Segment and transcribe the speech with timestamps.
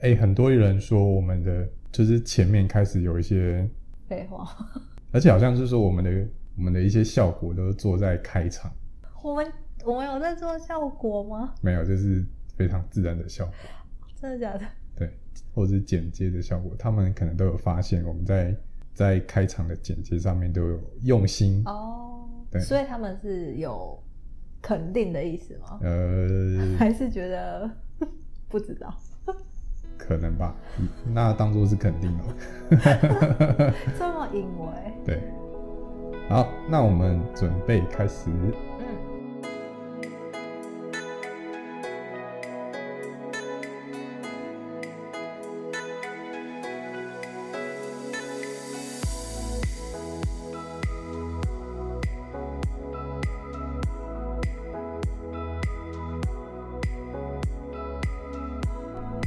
[0.00, 3.68] 哎、很多人说我们的就是前面开始有一些，
[4.08, 4.46] 废话，
[5.12, 6.26] 而且好像是说我们的
[6.56, 8.72] 我们的一些效果都是做在开场，
[9.22, 9.52] 我们
[9.84, 11.54] 我们有在做效果吗？
[11.60, 12.24] 没有，这是
[12.56, 13.54] 非常自然的效果，
[14.20, 14.64] 真的假的？
[14.96, 15.10] 对，
[15.54, 18.56] 或者是剪接的效果，他们可能都有发现我们在
[18.94, 24.02] 在开场的剪接上面都有用心，哦，对所以他们是有
[24.62, 25.78] 肯定的意思吗？
[25.82, 27.70] 呃， 还是觉得
[28.48, 28.94] 不知道？
[30.06, 30.54] 可能吧，
[31.12, 32.24] 那当做是肯定了。
[33.98, 34.66] 这么隐为？
[35.06, 35.22] 对，
[36.28, 38.30] 好，那我们准备开始。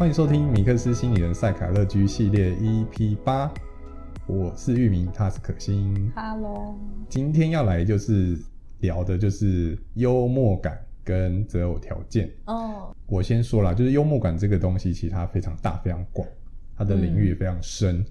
[0.04, 3.50] 欢迎收听米克斯心理人赛卡乐居系列 EP 八，
[4.28, 6.12] 我是玉明，他是可心。
[6.14, 8.38] Hello，今天要来就是
[8.82, 12.30] 聊的就是幽默感跟择偶条件。
[12.48, 16.28] 哦，我先说了，就是幽默感这个东西，其实它非常大、非常广，
[16.76, 18.06] 它的领域也非常深。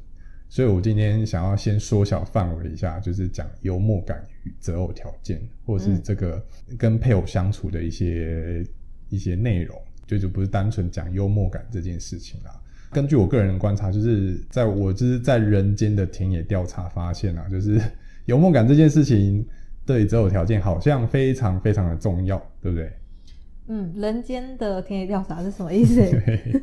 [0.48, 6.42] 所以我今天想要先缩小范围一下，就是讲幽默感与择偶条件，或是这个
[6.78, 8.64] 跟配偶相处的一些
[9.10, 12.50] 一些内容，就就不是单纯讲幽默感这件事情啦。
[12.90, 17.80] 根据我个人的观察，就是在我就是在人间的田野调查发现啊，就是
[18.26, 19.44] 幽默感这件事情
[19.86, 22.92] 对择偶条件好像非常非常的重要，对不对？
[23.68, 25.94] 嗯，人间的田野调查是什么意思？
[26.10, 26.62] 对，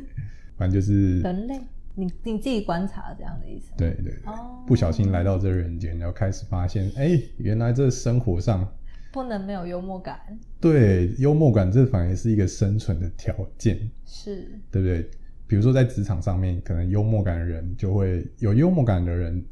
[0.56, 1.58] 反正就是人类，
[1.94, 3.72] 你你自己观察这样的意思？
[3.76, 8.70] 对对对，哦，不小心来到这人间，然后开始发现，哎、原来这生活上
[9.12, 10.20] 不能没有幽默感，
[10.60, 15.10] 对幽默感这反而是一个生存的条件，是，对不对？
[15.46, 19.44] 比如说在职场上面，可能幽默感的人就会有幽默感的人，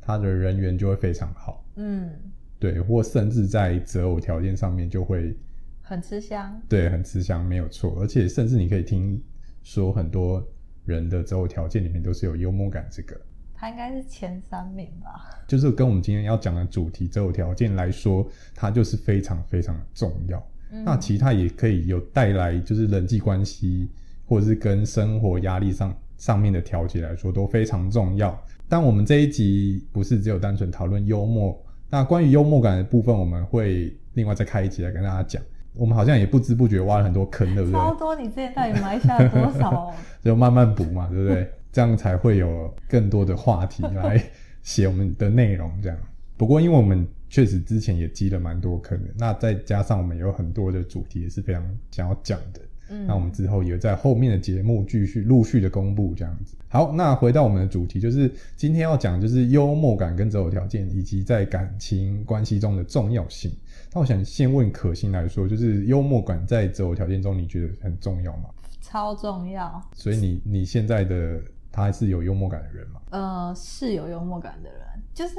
[0.00, 2.10] 他的人缘就会非常好，嗯，
[2.58, 5.36] 对，或甚至在择偶条件上面就会
[5.80, 7.96] 很吃香，对很吃香，没有错。
[8.00, 9.22] 而且甚至你可以听
[9.62, 10.44] 说很多
[10.84, 13.20] 人的择偶条件里面都是有幽默感这个。
[13.54, 15.30] 他应该是前三名吧？
[15.46, 20.38] 就是跟我们今天要讲的主题择偶条件来说，它就是非常非常的重要。
[20.70, 23.88] 嗯那其他也可以有带来就是人际关系，
[24.26, 28.36] 或者是跟生活压力上上面的调节来说都非常重要。
[28.68, 31.56] 但我们这一集不是只有单纯讨论幽默，
[31.88, 35.40] 那关于幽默感的部分，我们会另外再开一集来跟大家讲。
[35.74, 37.78] 我们好像也不知不觉挖了很多坑，对不对？
[37.78, 39.92] 超多，你之前到底埋下了多少？
[40.24, 41.52] 就慢慢补嘛，对不对？
[41.74, 44.22] 这样才会有更多的话题来
[44.62, 45.68] 写我们的内容。
[45.82, 45.98] 这样，
[46.38, 56.54] 不过因为我们确实之前也积了蛮多坑的，那再加上我们有很多的主题也是非常想要讲的，嗯，那我们之后也在后面的节目继续陆续的公布这样子。
[56.68, 63.50] 好，那回到我们的主题，就是今天要讲就是幽默感跟择偶条件以及在感情关系中的重要性。
[63.92, 68.44] 那我想先问可心来说，就是幽默感在择偶条件中，你觉得很重要吗？
[68.80, 69.82] 超重要。
[69.94, 71.40] 所以你你现在的
[71.74, 73.02] 他是有幽默感的人吗？
[73.10, 75.34] 呃，是有幽默感的人，就是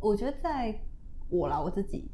[0.00, 0.74] 我觉得在
[1.28, 2.10] 我啦，我自己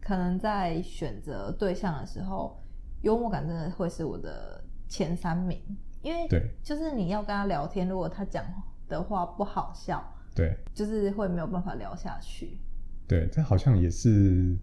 [0.00, 2.60] 可能在选择对象的时候，
[3.02, 5.62] 幽默感真的会是我的前三名，
[6.02, 8.44] 因为对就是你要跟他聊天，如果他讲
[8.88, 10.02] 的话不好笑，
[10.34, 12.58] 对就是会没有办法聊下去。
[13.06, 14.58] 对，这好像也是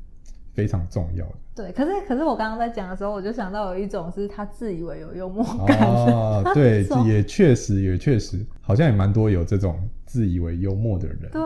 [0.54, 6.52] 非常重要的对，可是可是我刚刚在讲的时候，我就想到有一种是他自以为有幽默感的，哦。
[6.54, 11.20] 对， 也确实也确实，好像也蛮多有这种自以为幽默的人。
[11.32, 11.42] 对，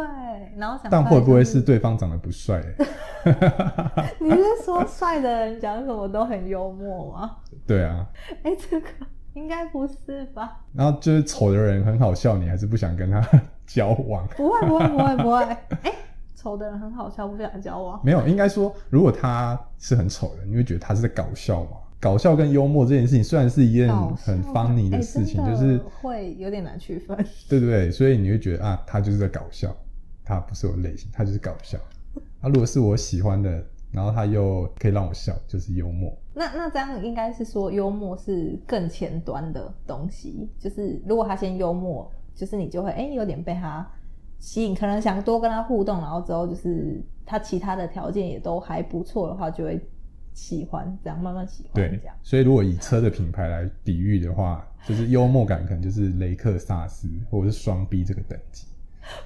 [0.56, 2.88] 然后想但会不会是对方长得不帅、欸？
[4.20, 7.38] 你是说帅的人讲什么都很幽默吗？
[7.66, 8.06] 对啊，
[8.44, 8.88] 哎、这个
[9.34, 10.60] 应该不是吧？
[10.74, 13.20] 然后就是丑的人很好笑，你还是不想跟他
[13.66, 14.28] 交往？
[14.38, 15.44] 不会不会不会不会。
[15.82, 15.94] 哎、
[16.44, 18.00] 丑的人很好笑，不想交往。
[18.04, 21.78] 没有，应该说，如果他是很丑的，你会觉得他是在搞笑嘛？
[22.02, 23.88] 搞笑跟幽默这件事情虽然是一件
[24.18, 27.16] 很 funny 的哎事情，就是会有点难区分。
[27.48, 27.90] 对不对？
[27.90, 29.74] 所以你会觉得啊，他就是在搞笑，
[30.26, 31.78] 他不是我类型，他就是搞笑。
[32.42, 36.14] 啊，如果是我喜欢的，然后他又可以让我笑，就是幽默。
[36.34, 40.50] 那那这样应该是说，幽默是更前端的东西。
[40.60, 43.88] 就是如果他先幽默，就是你就会哎、有点被他
[44.44, 49.80] 吸引，可能想多跟他互动，然后之后就是他其他的条件也都还不错的话，就会
[50.34, 58.68] 喜欢这样慢慢喜欢对这样。，所以如果以车的品牌来比喻的话，就是幽默感可能就是雷克萨斯或者是双 B 这个等级。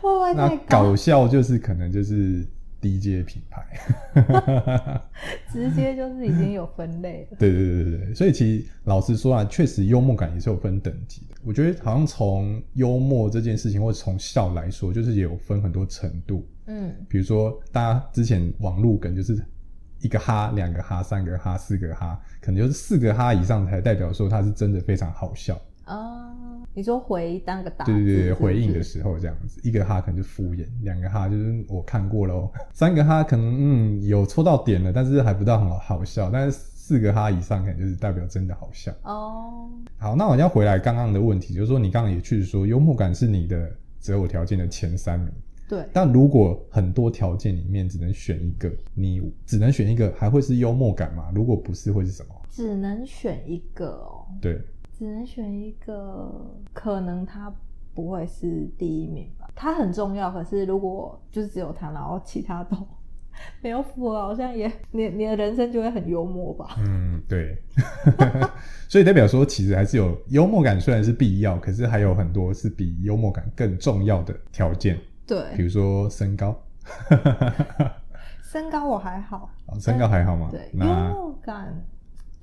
[0.36, 2.46] 那太搞笑就是可能就是
[2.80, 3.66] 低阶品牌。
[5.52, 7.38] 直接就是已经有分类了。
[7.40, 11.36] 对 对对对对，所以其实老实说啊，确实幽默感也是有分等级的。
[11.44, 16.48] 我觉得好像从幽默这件事情，或者从笑来说，就是也有分很多程度。
[16.66, 19.42] 嗯比如说，大家之前网路梗就是
[20.02, 25.60] 一个哈、两个哈、三个哈、四个哈，可能就是四个哈以上才代表说它是真的非常好笑。
[25.86, 26.27] 啊，
[26.78, 38.94] 你说回当个答对对对，回应的是时候这样子，一个哈可能就敷衍，两个哈就是我看过喽，三个哈可能嗯有戳到点了，但是还不到很好笑，但是四个哈以上可能就是代表真的好笑。
[39.02, 45.34] 哦，好，那我要回来刚刚的问题，就是说你刚刚也去说幽默感是你的择偶条件的前三名，
[45.68, 51.32] 对，但如果很多条件里面只能选一个，你只能选一个，还会是幽默感吗？
[51.34, 52.36] 如果不是，会是什么？
[52.52, 54.60] 只能选一个哦，对，
[54.98, 56.32] 只能选一个，
[56.74, 57.54] 可能他
[57.94, 59.48] 不会是第一名吧。
[59.56, 62.76] 他很重要，可是如果就是只有他，然后其他都
[63.62, 66.76] 没有符合，好像也你你的人生就会很幽默吧。
[66.80, 67.56] 嗯，对，
[68.90, 74.98] 所以代表说，其实还是有幽默感，虽然是必要，可是还有很多是比幽默感更重要的条件，
[75.28, 76.56] 对比对，如说身高。
[78.42, 80.48] 身高我还好，哦身高还好吗？
[80.50, 81.86] 对，幽默感，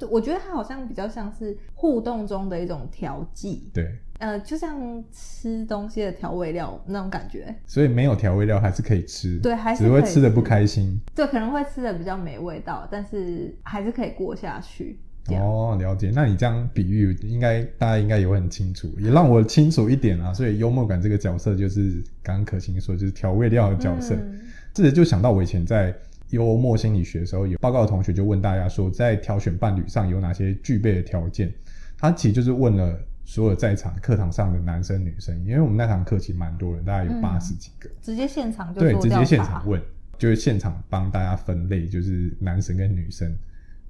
[0.04, 7.54] 对我觉得它好像比较像是互动中的一种调剂，对，呃，就像吃东西的调味料那种感觉。
[7.66, 11.00] 所以没有调味料还是可以吃，对还是只会吃吃的不开心。
[11.14, 14.98] 对，可能会吃的比较没味道，但是还是可以过下去。
[15.28, 16.12] 哦，了解。
[16.14, 20.34] 那你这样比喻，应该大家应该也会很清楚，也让我清楚一点啊。
[20.34, 24.14] 所以幽默感这个角色，就是刚刚可心说，就是调味料的角色。
[24.14, 24.40] 嗯
[24.74, 25.94] 这就想到我以前在
[26.34, 31.50] 幽默心理学的时候，有报告的同学就问大家说，在挑选伴侣上有哪些具备的条件？
[31.96, 37.88] 他其实就是问了所有在场课堂上的男生女生，因为我们那堂课其实蛮多人，大概有嗯八十几个。
[38.02, 39.80] 直接现场就对，直接现场问，
[40.18, 43.34] 就是现场帮大家分类，就是男生跟女生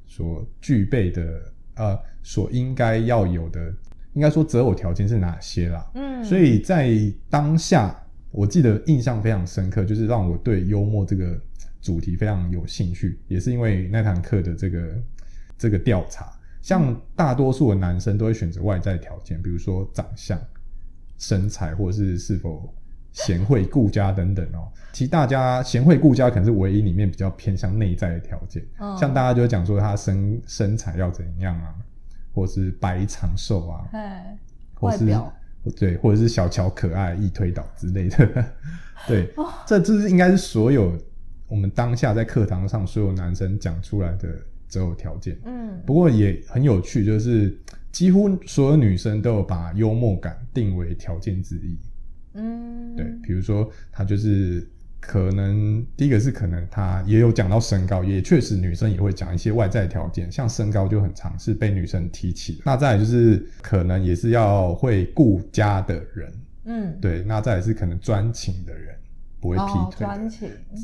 [0.06, 1.42] 所具备的
[1.74, 3.74] 呃，所应该要有的，
[4.12, 5.90] 应该说择偶条件是哪些啦。
[5.94, 6.92] 嗯，所以在
[7.28, 7.98] 当下，
[8.30, 11.36] 我记得印象非常深刻，就是让我对幽默这个
[11.84, 15.02] 主题非常有兴趣，也是因为那堂课的这个
[15.58, 16.32] 这个调查。
[16.62, 20.40] 像大多数的男生都会选择外在条件，比如说长相、
[21.18, 22.74] 身材，或者是是否
[23.12, 24.66] 贤惠顾家等等哦。
[24.94, 31.74] 其实大家贤惠顾家可能是唯一里面比较偏向内在的条件，嗯像大家就会讲说他身身材要怎样啊，
[32.32, 34.38] 或是白长瘦啊，哎，
[34.72, 35.04] 或是
[35.76, 38.44] 对，或者是小巧可爱、易推倒之类的。
[39.06, 40.98] 对，哦这这是应该是所有
[41.54, 44.28] 我们当下在课堂上所有男生讲出来的
[44.66, 45.38] 择偶条件。
[45.44, 47.56] 嗯不过也很有趣，就是
[47.92, 51.78] 几乎所有女生都有把幽默感定为条件之一。
[52.32, 54.68] 嗯，对，比如说她就是
[54.98, 62.62] 可能第一个是可能她也有讲到身高，也确实女生也会讲一些外在条件，像身高就很常是被女生提起的。
[62.64, 66.32] 那再来就是可能也是要会顾家的人，
[66.64, 68.93] 嗯，对，那再来是可能专情的人，
[69.44, 70.06] 不会劈哦，腿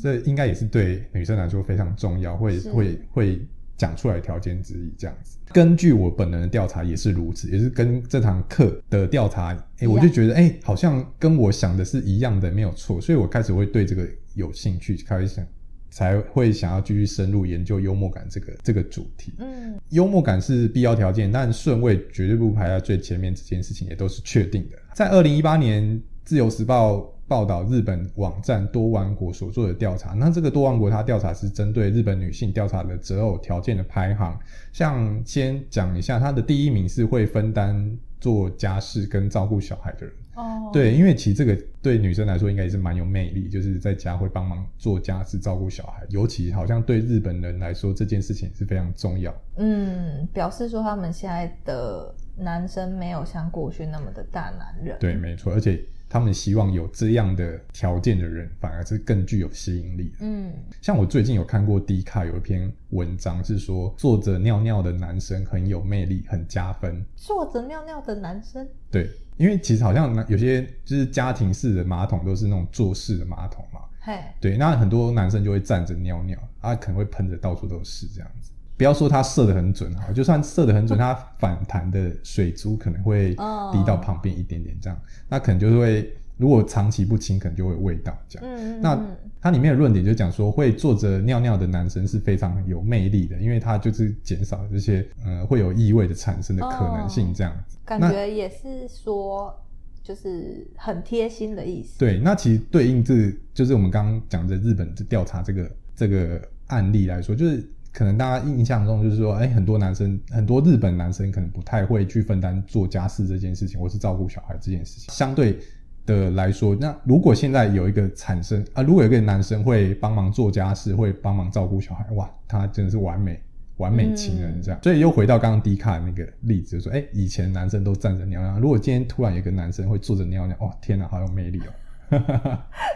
[0.03, 3.41] 这应该也是对女生来说非常重要，会会会
[3.75, 4.93] 讲出来条件之一。
[4.95, 15.43] 这样子，根据我本人的调查也是如此，也是跟这堂课的调查，哎、一样我就觉得哎、好像跟我想的是一样的，没有错，所以我开始会对这个有兴趣，开始想
[15.89, 19.33] 才会想要继续深入研究幽默感这个这个主题。
[19.39, 23.33] 嗯幽默感是必要条件，但顺位绝对不排在最前面。
[23.33, 24.77] 这件事情也都是确定的。
[24.93, 25.83] 在二零一八年，
[26.23, 26.97] 《自由时报》
[27.31, 34.37] 报道日本网站多王国所做的调查，那这个多王国它调查是针对日本女性调查的择偶条件的排行。
[34.73, 40.13] 像先讲一下，它的第一名是会分担做家事跟照顾小孩的人。
[40.35, 49.33] 哦，对，因为其实这个对女生来说应该也是蛮有魅力，就是在家会帮忙做家事、照顾小孩，尤其好像对日本人来说这件事情是非常重要。
[49.55, 55.81] 嗯，表示说他们现在的男生没有像过去那么的大男人，对，没错，而且
[56.11, 60.17] 他们希望有这样的条件的人，反而是更具有吸引力的。
[60.19, 60.51] 嗯
[60.81, 67.01] 像我最近有看过 D 卡有一篇文章，是说坐着尿尿的男生很有魅力，很加分。
[67.15, 78.51] 坐着尿尿的男生，对，因为其实好像有些就是家庭式的马桶都是那种坐式的马桶嘛，嘿，对，那很多男生就会站着尿尿，啊，可能会喷的到处都是这样子。
[78.81, 88.49] 不要说它射的很准啊，就算射的很准， 它反弹的水珠可能会哦滴到旁边一点点这样，那可能就是会如果长期不清，可能就会有味道这样。
[88.51, 97.77] 嗯，那嗯它里面的论点就讲说，会坐着尿尿的男生是非常有魅力的，因为他就是减少这些呃会有异味的产生的可能性这样子。
[97.85, 99.55] 感那觉也是说，
[100.01, 101.99] 就是很贴心的意思。
[101.99, 115.13] 对，那其实对应这就是我们刚刚讲的日本这调查这个这个案例来说，就是可能大家印象中就是说，哎，很多男生，很多日本男生可能不太会去分担做家事这件事情，或是照顾小孩这件事情。
[115.13, 115.59] 相对
[116.05, 123.39] 的来说，那如果现在有一个产生啊，如果有一个男生会帮忙做家事，会帮忙照顾小孩，哇，他真的是完美。
[123.77, 131.73] 完美情人这样，所以又回到刚刚迪卡那个例子，就说，哎，以前男生都站着尿尿，如果今天突然有个男生会坐着尿尿，哇，天哪，好有魅力哦！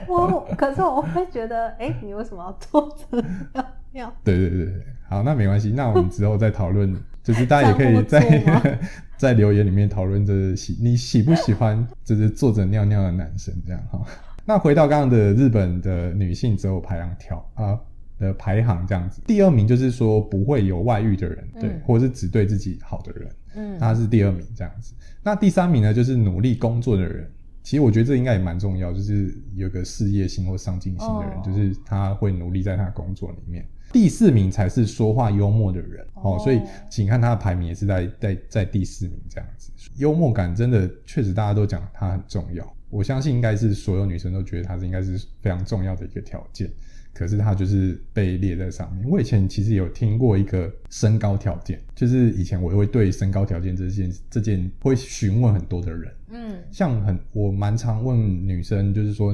[0.07, 3.21] 我可是我会觉得，哎，你为什么要坐着
[3.53, 4.13] 尿尿？
[4.23, 8.79] 对对对对，好，那没关系，那我们之后再讨论， 就是大家也可以在
[9.17, 14.01] 在留言里面讨论，这喜你喜不喜欢就是坐着尿尿的男生这样哈。
[14.45, 17.79] 那回到刚刚的日本的女性择偶排行条啊。
[18.17, 24.93] 的排行这样子，第二名就是说不会有外遇的人，对，或者是只对自己好的人，嗯，他是第二名这样子。
[25.21, 27.29] 那第三名呢，就是努力工作的人。
[27.65, 33.67] 其实我觉得这应该也蛮重要，就是有个事业心或上进心的人，就是他会努力在他工作里面。
[33.91, 39.71] 第四名才是说话幽默的人哦，所以请看他的排名也是在在在第四名这样子。
[39.97, 46.69] 幽默感真的确实大家都讲他很重要，我相信应该是所有女生都觉得他是应该是非常重要的一个条件。
[47.15, 49.09] 可是他就是被列在上面。
[49.09, 59.33] 我以前其实有听过一个身高条件，就是以前我会对身高条件这件这件会询问很多的人，嗯，像很我蛮常问女生，就是说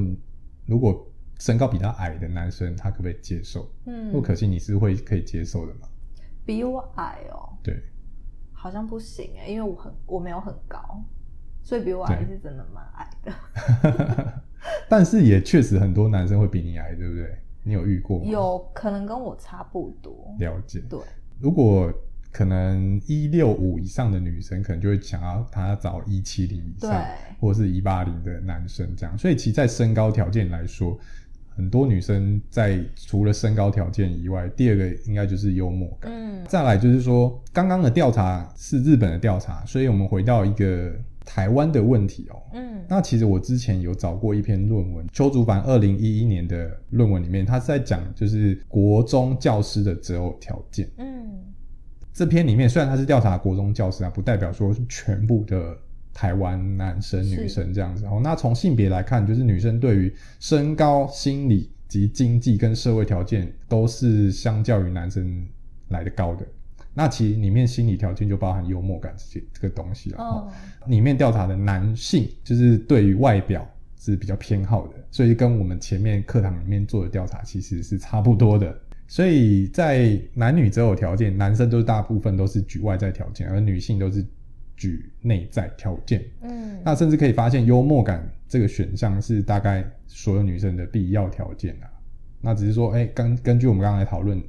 [0.68, 1.06] 如果
[1.40, 3.68] 身高比他矮的男生，他可不可以接受？
[3.88, 5.88] 嗯，不可信你是会可以接受的吗？
[6.46, 7.50] 比我矮哦？
[7.64, 7.82] 对，
[8.54, 11.04] 好像不行哎，因为我很我没有很高，
[11.64, 14.44] 所以比我矮是真的蛮矮的。
[14.88, 17.38] 但是也确实很多男生会比你矮，对不对？
[17.64, 18.26] 你有遇过吗？
[18.26, 20.36] 有可能跟我差不多。
[20.40, 20.82] 了解。
[20.90, 21.00] 对，
[21.40, 21.94] 如果
[22.32, 27.06] 可能一六五以上的女生，可能就会想要她找一七零以上，
[27.40, 29.18] 或者是一八零的男生这样。
[29.18, 30.98] 所以其在身高条件来说，
[31.50, 36.12] 很多女生在除了身高条件以外，第二个应该就是幽默感。
[36.12, 36.44] 嗯。
[36.48, 40.94] 再来就是说，刚刚的调查是日本的调查，所以我们回到一个。
[41.24, 51.44] 台湾的问题哦，嗯，那其实我之前有找过一篇论文，邱竹凡二零一一年的论文里面，他是在讲就是国中教师的择偶条件，嗯，
[52.12, 55.78] 这篇里面虽然他是调查国中教师啊，不代表说是全部的
[56.14, 58.20] 台湾男生女生这样子哦。
[58.24, 65.46] 那从性别来看，就是女生对于身高、心理及经济跟社会条件都是相较于男生
[65.90, 66.46] 来的高的。
[66.94, 70.18] 那其实里面心理条件就包含幽默感这些这个东西了。
[70.22, 70.52] 哦。
[70.88, 73.66] 里面调查的男性就是对于外表
[73.98, 78.78] 是比较偏好的，所以跟我们前面课堂里面做的调查其实是差不多的。
[79.08, 84.26] 所以在男女择偶条件，男生都是大部分都是举外在条件，而女性都是
[84.76, 86.26] 举内在条件。
[86.42, 86.78] 嗯。
[86.84, 91.88] 那甚至可以发现，幽默感这个选项是大概所有女生的必要条件啊。
[92.42, 94.42] 那只是说，哎，根根据我们刚才讨论。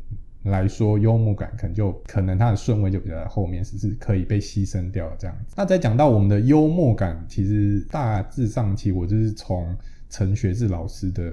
[0.51, 5.55] 来说，幽默感可能就可能它的顺位就比较在后面，是是可以被牺牲掉这样子。
[5.57, 9.77] 那再讲到我们的幽默感，其实大致上其实我就是从
[10.11, 11.33] 陈学志老师的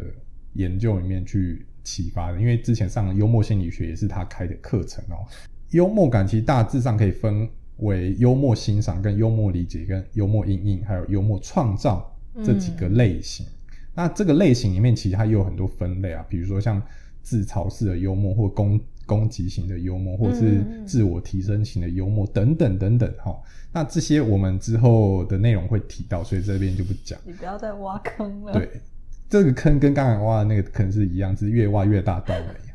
[0.53, 5.25] 研究里面去启发的，因为之前上幽默心理学也是他开的课程哦。
[5.71, 13.43] 幽默感其实大致上可以分为幽默欣赏、跟幽默理解、跟幽默应应，还有幽默创造这几个类型。
[13.95, 16.79] 那这个类型里面其实它也有很多分类啊，比如说像
[17.23, 18.79] 自嘲式的幽默或攻。
[19.09, 23.35] 攻击型的幽默，或者是自我提升型的幽默，等等等等，哈。
[23.73, 27.19] 那这些我们之后的内容会提到，所以这边就不讲。
[27.25, 28.53] 你不要再挖坑了。
[28.53, 28.69] 对，
[29.27, 32.69] 这个坑跟刚才挖的那个坑是一样，只是越挖越大段而已。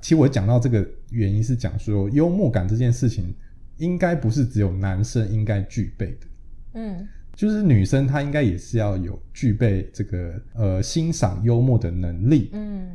[0.00, 3.34] 其实我讲到这个原因是讲说，幽默感这件事情，
[3.78, 6.26] 应该不是只有男生应该具备的。
[6.74, 12.50] 嗯，就是女生她应该也是要有具备这个呃欣赏幽默的能力。
[12.52, 12.88] 嗯，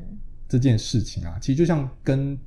[0.49, 2.37] 这件事情啊，其实就像跟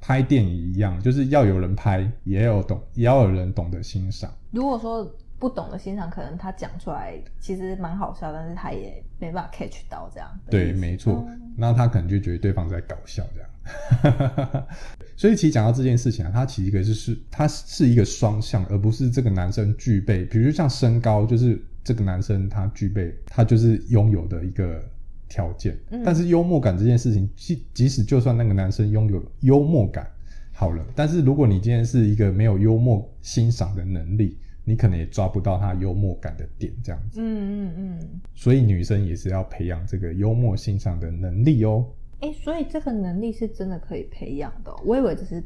[0.00, 4.32] 拍电影一样，就是要有人拍，也要懂，也要有人懂得欣赏。
[4.50, 5.04] 如果说
[5.38, 10.28] 不懂得欣赏，可能他讲出来其实蛮好笑，但是他也没办法 catch 到这样。
[10.50, 11.26] 对，没错。
[11.56, 14.66] 那他可能就觉得对方在搞笑这样。
[15.16, 24.82] 所以其实讲到这件事情啊，它其实一个就是它是一个双向，而不是这个男生具备，比如像身高，就是这个男生他具备，他就是拥有的一个。
[25.30, 30.10] 条件，但是幽默感这件事情，即即使就算那个男生拥有幽默感，
[30.52, 37.20] 好了，但是如果你今天是一个没有幽默欣赏的能力，你可能也抓不到他幽默感的点，这样子。
[37.22, 38.20] 嗯嗯嗯。
[38.34, 41.86] 所以女生也是要培养这个幽默欣赏的能力哦。
[42.18, 45.40] 哎，所以这个能力是真的可以培养的，我以为只是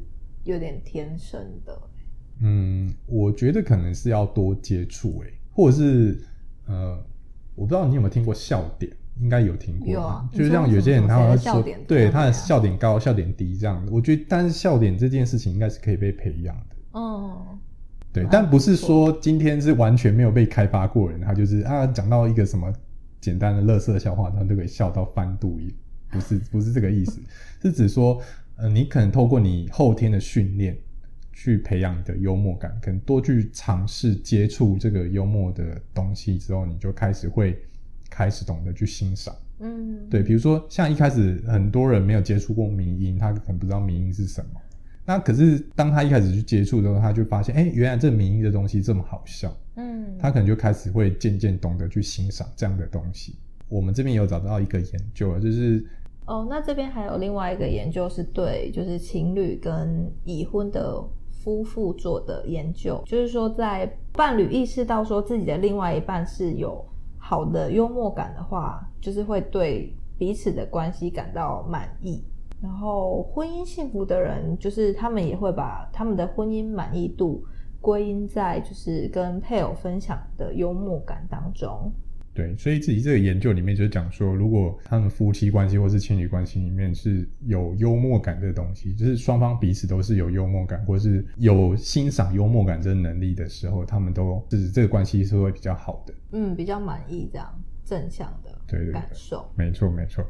[0.44, 1.78] 有点天生的。
[2.40, 6.18] 嗯，我觉得可能是要多接触，哎，或者是
[6.64, 6.98] 呃。
[7.56, 13.86] 我不知道你有没有听过笑点，应该有听过，有啊就是像有些人他会说对他的笑点高、笑点低这样。
[13.90, 16.76] 我觉得，但是笑点这件事情应该是可以被培养的。
[16.94, 17.58] 嗯，
[18.12, 22.72] 对，但不是说今天是完全没有被开发过人，他就是啊讲到一个什么
[23.20, 25.74] 简单的乐色笑话，他就可以笑到翻肚一，
[26.10, 27.20] 不是 不是这个意思，
[27.62, 28.20] 是指说，
[28.56, 30.76] 呃，你可能透过你后天的训练，
[31.32, 37.56] 去培养你的幽默感，可能多去尝试接触这个幽默的东西之后，你就开始会
[38.14, 39.34] 开始懂得去欣赏。
[39.58, 44.60] 嗯，对，比如说像一开始很多人没有接触过迷音，他可能不知道迷音是什么。
[45.04, 53.36] 那可是当他一开始去接触的时候，他就发现，哎、原来这迷音的东西这么好笑，嗯，他可能就开始会渐渐懂得去欣赏这样的东西。
[53.68, 55.84] 我们这边有找到一个研究，就是
[56.26, 66.82] 哦，那这边还有另外一个研究是对，就是情侣跟已婚的夫妇做的研究，就是说在伴侣意识到说自己的另外一半是有
[67.26, 72.22] 好的幽默感的话，就是会对彼此的关系感到满意。
[72.60, 77.42] 然后婚姻幸福的人，就是他们也会把他们的婚姻满意度
[77.80, 81.90] 归因在就是跟配偶分享的幽默感当中。
[82.34, 96.14] 对，所以自己这个研究里面就讲说，如果他们夫妻关系或是情侣关系里面是有幽默感这个东西，就是双方彼此都是有幽默感，或是有欣赏幽默感这个能力的时候，他们都是这个关系是会比较好的。
[96.32, 97.48] 嗯，比较满意这样
[97.84, 99.48] 正向的对对对感受。
[99.56, 100.24] 没错，没错。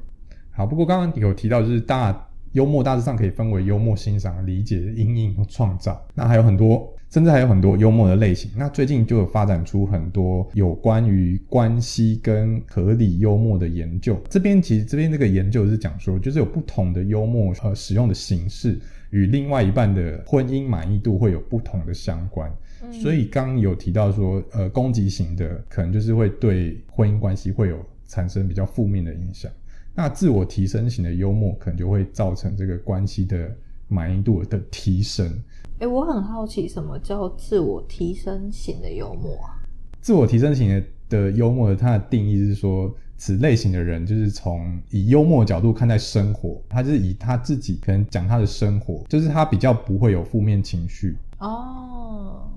[0.50, 2.12] 好，不过刚刚有提到，就是大
[2.54, 6.04] 幽默大致上可以分为幽默、欣赏、理解、阴影和创造。
[6.14, 8.50] 那还有很多，甚至还有很多幽默的类型。
[8.56, 14.16] 那最近就有发展出很多有关于关系跟合理幽默的研究。
[14.30, 18.78] 这边其实这边这个研究是讲说，就是有不同的幽默呃使用的形式
[19.10, 22.50] 与另外一半的婚姻满意度会有不同的相关。
[22.82, 29.50] 嗯所以刚刚有提到说，呃，攻击型的可能就是会对婚姻关系会有产生比较负面的影响。
[29.94, 33.50] 那自我提升型的幽默可能就会造成这个关系的
[33.88, 35.32] 满意度的提升。
[35.78, 39.62] 哎、我很好奇，什么叫自我提升型的幽默啊？
[40.00, 52.48] 自我提升型的的幽默，它的定义是说，此类型的人就是从以幽默的角度看待生活，他就是以他自己可能讲他的生活，就是他比较不会有负面情绪，哦，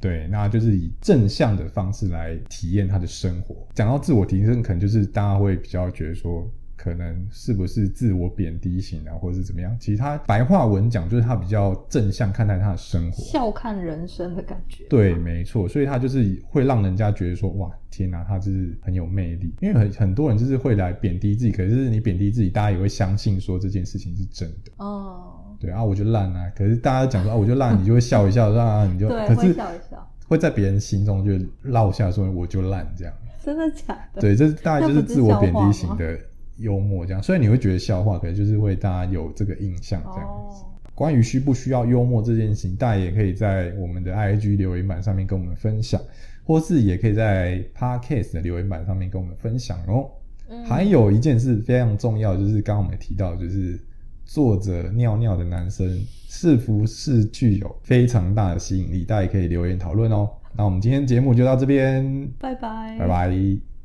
[0.00, 3.56] 对，那就是以正向的方式来体验他的生活。
[3.74, 9.76] 讲到自我提升，可能就是大家会比较觉得说，可能是不是自我贬低型啊，或者是怎么样？
[9.80, 13.22] 其实他白话文讲，就是他比较正向看待他的生活。
[13.24, 14.84] 笑看人生的感觉。
[14.88, 19.52] 对，没错，所以他就是会让人家觉得说，哇，天哪，他就是很有魅力。
[19.60, 24.70] 因为很很多人就是会来贬低自己，可是你贬低自己，大家也会相信说这件事情是真的。
[24.76, 30.08] 哦，对啊，我就烂啊，可是大家讲说啊，我就烂，你就会笑一笑，啊，你就 对，可是会笑一笑。
[30.28, 33.14] 会在别人心中就落下说我就烂这样。
[33.42, 34.20] 真的假的？
[34.20, 36.18] 对，这大概就是自我贬低型的
[36.58, 37.22] 幽默这样。
[37.22, 40.62] 虽然你会觉得笑话，可能就是会大家有这个印象这样子。
[40.62, 46.00] 哦，关于需不需要幽默这件事情，大家也可以在我们的 IG 留言板上面跟我们分享，
[46.44, 50.10] 或是也可以在 Podcast 的留言板上面跟我们分享哦。
[50.50, 53.78] 嗯还有一件事非常重要，就是刚刚我们提到，就是
[54.24, 55.86] 坐着尿尿的男生
[56.26, 59.04] 是不是具有非常大的吸引力？
[59.04, 60.28] 大家也可以留言讨论哦。
[60.56, 63.77] 那我们今天节目就到这边，拜拜，拜拜。